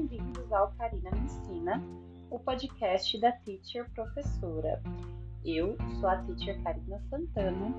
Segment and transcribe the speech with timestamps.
[0.00, 1.82] bem-vindos ao Karina Me Ensina,
[2.30, 4.82] o podcast da Teacher Professora.
[5.44, 7.74] Eu sou a Teacher Karina Santana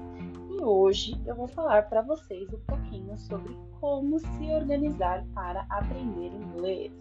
[0.51, 6.27] e hoje eu vou falar para vocês um pouquinho sobre como se organizar para aprender
[6.27, 6.91] inglês.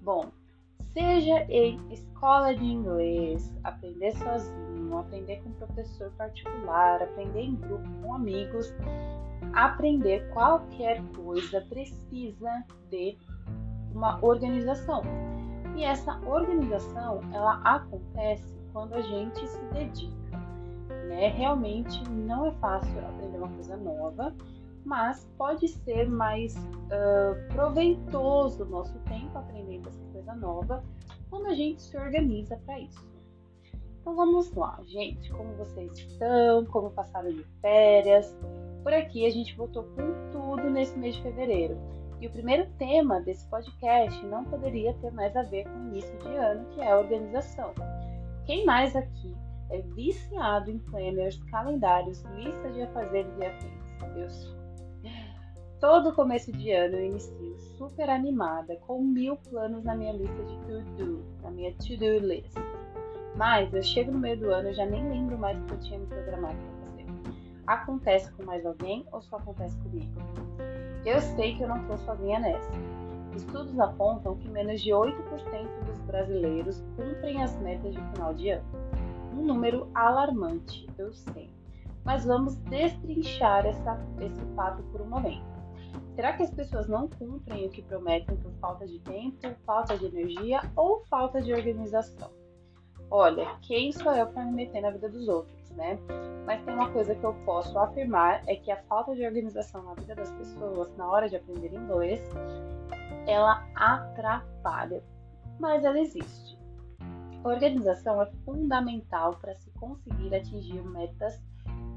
[0.00, 0.30] Bom,
[0.92, 8.14] seja em escola de inglês, aprender sozinho, aprender com professor particular, aprender em grupo com
[8.14, 8.72] amigos,
[9.54, 13.16] aprender qualquer coisa precisa de
[13.94, 15.02] uma organização.
[15.76, 20.38] E essa organização, ela acontece quando a gente se dedica.
[21.08, 21.28] Né?
[21.28, 24.34] Realmente não é fácil aprender uma coisa nova,
[24.84, 30.82] mas pode ser mais uh, proveitoso o nosso tempo aprendendo essa coisa nova
[31.28, 33.08] quando a gente se organiza para isso.
[34.00, 38.34] Então vamos lá, gente, como vocês estão, como passaram de férias,
[38.82, 41.78] por aqui a gente voltou com tudo nesse mês de fevereiro.
[42.20, 46.16] E o primeiro tema desse podcast não poderia ter mais a ver com o início
[46.18, 47.72] de ano, que é a organização.
[48.44, 49.34] Quem mais aqui
[49.70, 54.16] é viciado em planners, calendários, listas de afazeres e afins?
[54.16, 54.60] Eu sou.
[55.80, 60.56] Todo começo de ano eu inicio super animada, com mil planos na minha lista de
[60.66, 62.54] to-do, na minha to-do list.
[63.34, 65.80] Mas eu chego no meio do ano e já nem lembro mais o que eu
[65.80, 66.58] tinha me programado
[67.66, 70.10] Acontece com mais alguém ou só acontece comigo?
[71.04, 72.70] Eu sei que eu não estou sozinha nessa.
[73.34, 75.14] Estudos apontam que menos de 8%
[75.86, 78.66] dos brasileiros cumprem as metas de final de ano.
[79.32, 81.50] Um número alarmante, eu sei.
[82.04, 85.48] Mas vamos destrinchar essa, esse fato por um momento.
[86.14, 90.06] Será que as pessoas não cumprem o que prometem por falta de tempo, falta de
[90.06, 92.39] energia ou falta de organização?
[93.10, 95.98] Olha, quem sou eu para me meter na vida dos outros, né?
[96.46, 99.94] Mas tem uma coisa que eu posso afirmar é que a falta de organização na
[99.94, 102.20] vida das pessoas na hora de aprender inglês,
[103.26, 105.02] ela atrapalha,
[105.58, 106.56] mas ela existe.
[107.42, 111.42] Organização é fundamental para se conseguir atingir metas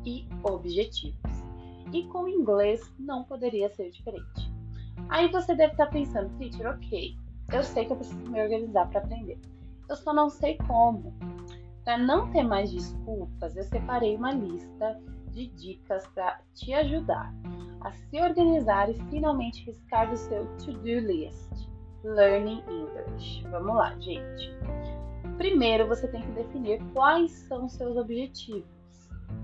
[0.03, 1.43] e objetivos.
[1.91, 4.51] E com inglês não poderia ser diferente.
[5.09, 7.15] Aí você deve estar pensando, teacher, ok,
[7.51, 9.37] eu sei que eu preciso me organizar para aprender
[9.93, 11.13] eu só não sei como.
[11.83, 14.99] Para não ter mais desculpas, eu separei uma lista
[15.31, 17.33] de dicas para te ajudar
[17.81, 21.69] a se organizar e finalmente riscar do seu to-do list.
[22.03, 23.43] Learning English.
[23.49, 24.51] Vamos lá, gente.
[25.37, 28.67] Primeiro, você tem que definir quais são seus objetivos,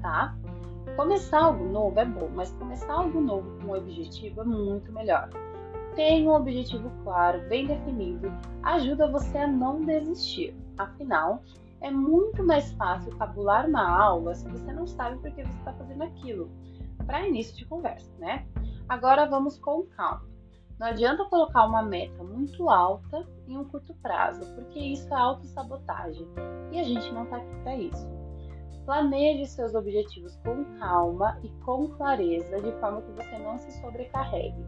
[0.01, 0.35] tá?
[0.95, 5.29] Começar algo novo é bom, mas começar algo novo com um objetivo é muito melhor.
[5.99, 8.31] Tenha um objetivo claro, bem definido,
[8.63, 10.55] ajuda você a não desistir.
[10.77, 11.43] Afinal,
[11.81, 15.73] é muito mais fácil tabular uma aula se você não sabe por que você está
[15.73, 16.49] fazendo aquilo,
[17.05, 18.47] para início de conversa, né?
[18.87, 20.23] Agora vamos com calma.
[20.79, 26.25] Não adianta colocar uma meta muito alta em um curto prazo, porque isso é autossabotagem
[26.71, 28.07] e a gente não está aqui para isso.
[28.85, 34.63] Planeje seus objetivos com calma e com clareza, de forma que você não se sobrecarregue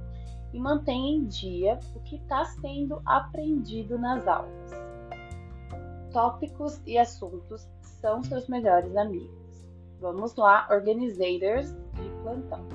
[0.53, 4.71] e mantenha em dia o que está sendo aprendido nas aulas.
[6.11, 9.39] Tópicos e assuntos são seus melhores amigos.
[9.99, 12.67] Vamos lá, organizers de plantão.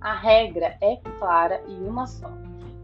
[0.00, 2.30] A regra é clara e uma só.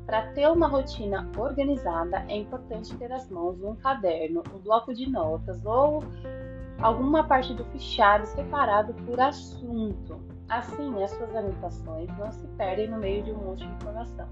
[0.05, 5.11] Para ter uma rotina organizada, é importante ter às mãos um caderno, um bloco de
[5.11, 6.05] notas ou
[6.81, 10.21] alguma parte do fichário separado por assunto.
[10.49, 14.29] Assim, as suas anotações não se perdem no meio de um monte de informação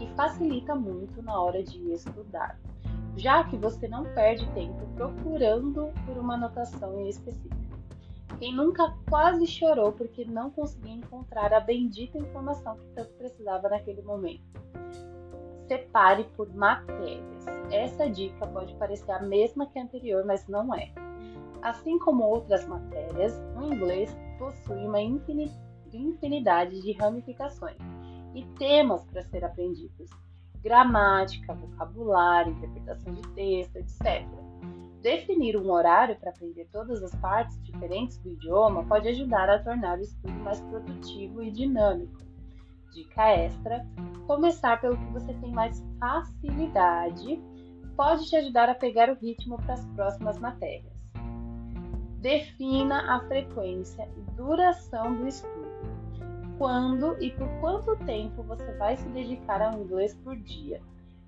[0.00, 2.58] e facilita muito na hora de estudar,
[3.16, 7.60] já que você não perde tempo procurando por uma anotação em específico.
[8.38, 14.00] Quem nunca quase chorou porque não conseguia encontrar a bendita informação que tanto precisava naquele
[14.00, 14.42] momento?
[15.68, 17.44] Separe por matérias.
[17.70, 20.90] Essa dica pode parecer a mesma que a anterior, mas não é.
[21.62, 27.76] Assim como outras matérias, o inglês possui uma infinidade de ramificações
[28.34, 30.10] e temas para ser aprendidos:
[30.62, 34.26] gramática, vocabulário, interpretação de texto, etc.
[35.02, 39.98] Definir um horário para aprender todas as partes diferentes do idioma pode ajudar a tornar
[39.98, 42.20] o estudo mais produtivo e dinâmico.
[42.92, 43.86] Dica extra:
[44.26, 47.40] começar pelo que você tem mais facilidade
[47.96, 50.99] pode te ajudar a pegar o ritmo para as próximas matérias.
[52.20, 55.70] Defina a frequência e duração do estudo.
[56.58, 60.82] Quando e por quanto tempo você vai se dedicar ao inglês por dia?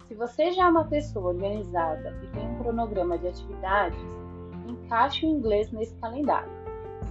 [0.07, 3.99] Se você já é uma pessoa organizada e tem um cronograma de atividades,
[4.69, 6.53] encaixe o inglês nesse calendário.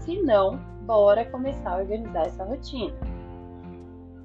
[0.01, 2.95] Se não, bora começar a organizar essa rotina.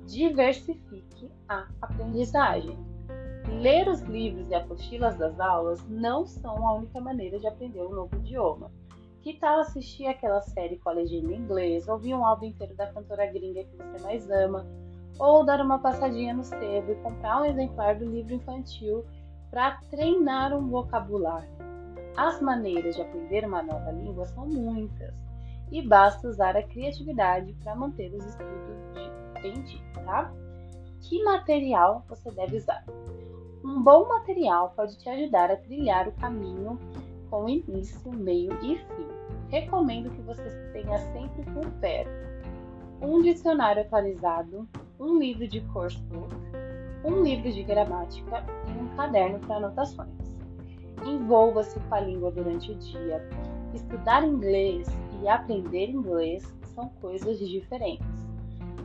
[0.06, 2.76] Diversifique a aprendizagem.
[3.62, 7.94] Ler os livros e apostilas das aulas não são a única maneira de aprender um
[7.94, 8.70] novo idioma.
[9.26, 12.86] Que tal assistir aquela série com a legenda em inglês, ouvir um álbum inteiro da
[12.86, 14.64] cantora gringa que você mais ama,
[15.18, 19.04] ou dar uma passadinha no sebo e comprar um exemplar do livro infantil
[19.50, 21.48] para treinar um vocabulário?
[22.16, 25.12] As maneiras de aprender uma nova língua são muitas
[25.72, 28.76] e basta usar a criatividade para manter os estudos
[29.42, 30.32] dia, tá?
[31.00, 32.84] Que material você deve usar?
[33.64, 36.78] Um bom material pode te ajudar a trilhar o caminho
[37.30, 39.08] com início, meio e fim.
[39.48, 42.26] Recomendo que você tenha sempre por perto
[43.00, 44.66] um dicionário atualizado,
[44.98, 46.02] um livro de curso,
[47.04, 50.08] um livro de gramática e um caderno para anotações.
[51.04, 53.22] Envolva-se com a língua durante o dia.
[53.74, 54.88] Estudar inglês
[55.22, 56.42] e aprender inglês
[56.74, 58.26] são coisas diferentes.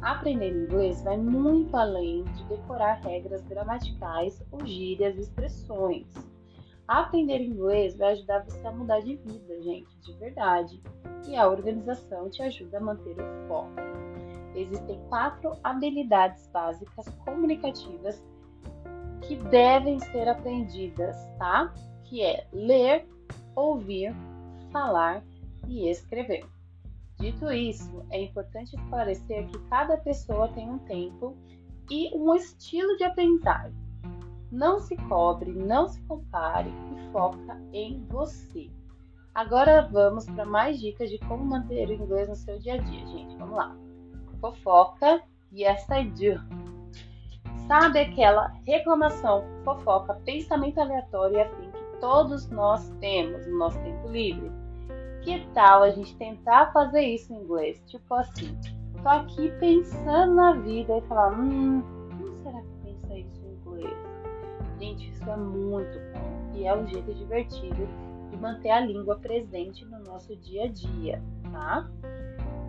[0.01, 6.07] Aprender inglês vai muito além de decorar regras gramaticais ou gírias e expressões.
[6.87, 10.81] Aprender inglês vai ajudar você a mudar de vida, gente, de verdade.
[11.27, 13.71] E a organização te ajuda a manter o foco.
[14.55, 18.21] Existem quatro habilidades básicas comunicativas
[19.21, 21.73] que devem ser aprendidas, tá?
[22.03, 23.07] Que é ler,
[23.55, 24.13] ouvir,
[24.71, 25.23] falar
[25.67, 26.45] e escrever.
[27.17, 31.37] Dito isso, é importante esclarecer que cada pessoa tem um tempo
[31.89, 33.80] e um estilo de aprendizagem.
[34.51, 38.69] Não se cobre, não se compare e foca em você.
[39.33, 43.07] Agora vamos para mais dicas de como manter o inglês no seu dia a dia,
[43.07, 43.37] gente.
[43.37, 43.73] Vamos lá.
[44.41, 45.21] Fofoca,
[45.53, 46.41] yes I do.
[47.67, 54.09] Sabe aquela reclamação, fofoca, pensamento aleatório e assim que todos nós temos no nosso tempo
[54.09, 54.51] livre?
[55.21, 57.81] Que tal a gente tentar fazer isso em inglês?
[57.87, 58.57] Tipo assim,
[59.01, 62.00] tô aqui pensando na vida e falar, hum,
[64.81, 67.87] Gente, isso é muito bom e é um jeito divertido
[68.31, 71.87] de manter a língua presente no nosso dia a dia, tá?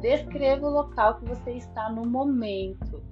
[0.02, 3.02] Descreva o local que você está no momento.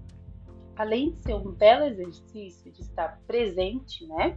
[0.77, 4.37] Além de ser um belo exercício de estar presente, né?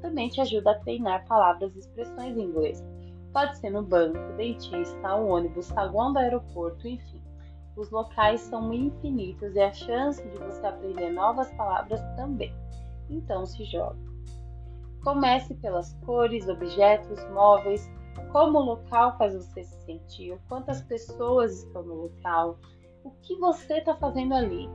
[0.00, 2.82] Também te ajuda a treinar palavras e expressões em inglês.
[3.30, 7.20] Pode ser no banco, dentista, ônibus, saguão do aeroporto, enfim.
[7.76, 12.54] Os locais são infinitos e a chance de você aprender novas palavras também.
[13.08, 13.98] Então se joga.
[15.02, 17.88] Comece pelas cores, objetos, móveis,
[18.32, 22.58] como o local faz você se sentir, quantas pessoas estão no local,
[23.04, 24.68] o que você está fazendo ali.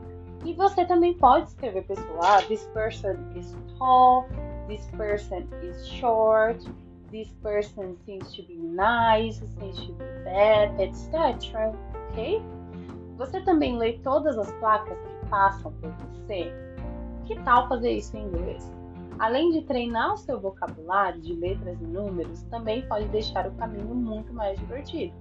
[0.46, 4.26] E você também pode escrever pessoal, this person is tall,
[4.68, 6.60] this person is short,
[7.12, 11.74] this person seems to be nice, seems to be bad, etc.
[12.10, 12.42] Ok?
[13.18, 16.63] Você também lê todas as placas que passam por você?
[17.34, 18.72] Que tal fazer isso em inglês?
[19.18, 23.96] Além de treinar o seu vocabulário de letras e números, também pode deixar o caminho
[23.96, 25.16] muito mais divertido.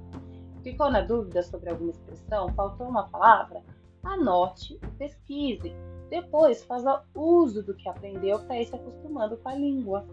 [0.63, 2.53] Ficou na dúvida sobre alguma expressão?
[2.53, 3.63] Faltou uma palavra?
[4.05, 5.75] Anote e pesquise.
[6.11, 10.05] Depois, faça uso do que aprendeu para ir se acostumando com a língua.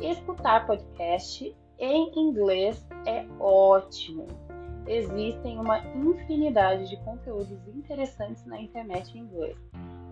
[0.00, 4.26] Escutar podcast em inglês é ótimo.
[4.88, 9.56] Existem uma infinidade de conteúdos interessantes na internet em inglês.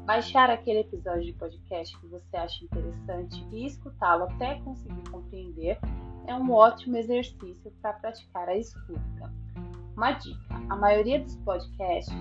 [0.04, 5.78] Baixar aquele episódio de podcast que você acha interessante e escutá-lo até conseguir compreender
[6.26, 9.32] é um ótimo exercício para praticar a escuta.
[9.96, 12.14] Uma dica: a maioria dos podcasts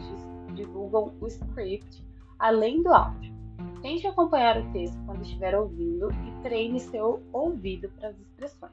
[0.55, 2.01] divulgam o script
[2.39, 3.33] além do áudio.
[3.81, 8.71] Tente acompanhar o texto quando estiver ouvindo e treine seu ouvido para as expressões.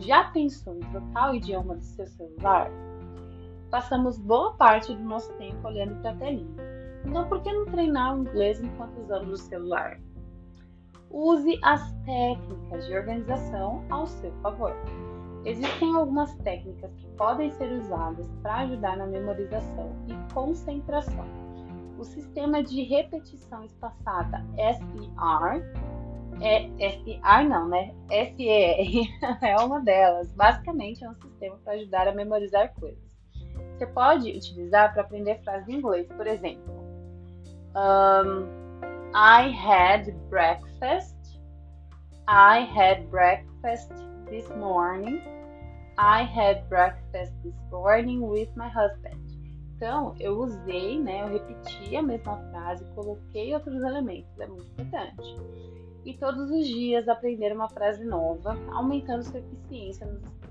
[0.00, 2.70] Já pensou em trocar o idioma do seu celular?
[3.70, 6.67] Passamos boa parte do nosso tempo olhando para a telinha.
[7.08, 9.98] Então, por que não treinar o inglês enquanto usamos o celular?
[11.10, 14.74] Use as técnicas de organização ao seu favor.
[15.44, 21.24] Existem algumas técnicas que podem ser usadas para ajudar na memorização e concentração
[21.98, 25.64] o sistema de repetição espaçada SER,
[26.40, 27.92] é SER não, né?
[28.08, 29.08] SER
[29.42, 30.32] é uma delas.
[30.32, 33.02] Basicamente é um sistema para ajudar a memorizar coisas.
[33.76, 36.77] Você pode utilizar para aprender frases em inglês, por exemplo.
[37.78, 38.48] Um,
[39.14, 41.14] I had breakfast.
[42.26, 43.92] I had breakfast
[44.28, 45.22] this morning.
[45.96, 49.22] I had breakfast this morning with my husband.
[49.76, 55.36] Então, eu usei, né, eu repeti a mesma frase, coloquei outros elementos, é muito importante.
[56.04, 60.48] E todos os dias aprender uma frase nova, aumentando sua eficiência nos estudos.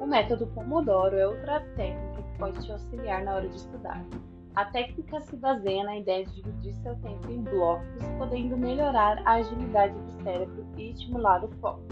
[0.00, 4.02] O método Pomodoro é outra técnica que pode te auxiliar na hora de estudar.
[4.56, 9.34] A técnica se baseia na ideia de dividir seu tempo em blocos, podendo melhorar a
[9.34, 11.82] agilidade do cérebro e estimular o foco.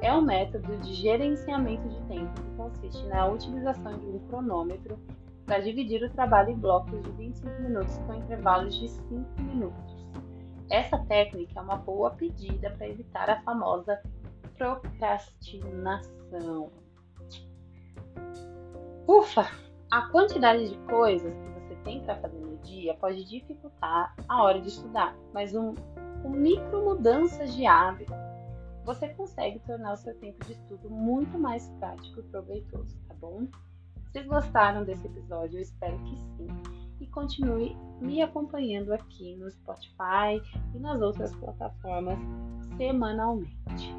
[0.00, 4.98] É um método de gerenciamento de tempo que consiste na utilização de um cronômetro
[5.46, 10.04] para dividir o trabalho em blocos de 25 minutos com intervalos de 5 minutos.
[10.70, 14.00] Essa técnica é uma boa pedida para evitar a famosa
[14.56, 16.72] procrastinação.
[19.06, 19.46] Ufa!
[19.90, 21.53] A quantidade de coisas que
[21.84, 25.74] tem para fazer no dia pode dificultar a hora de estudar, mas um,
[26.22, 28.12] com micro mudanças de hábito,
[28.84, 33.46] você consegue tornar o seu tempo de estudo muito mais prático e proveitoso, tá bom?
[34.10, 35.58] Vocês gostaram desse episódio?
[35.58, 36.46] Eu espero que sim.
[37.00, 40.40] E continue me acompanhando aqui no Spotify
[40.74, 42.18] e nas outras plataformas
[42.76, 43.94] semanalmente.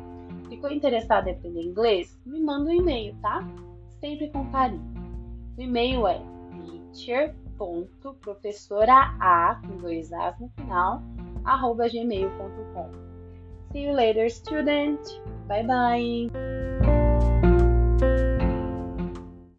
[0.47, 2.17] Ficou interessado em aprender inglês?
[2.25, 3.41] Me manda um e-mail, tá?
[3.99, 4.93] Sempre com carinho.
[5.57, 6.21] O e-mail é
[7.57, 11.01] teacher.professoraa com dois As no final,
[11.43, 12.91] arroba gmail.com.
[13.71, 15.01] See you later, student!
[15.47, 16.84] Bye bye!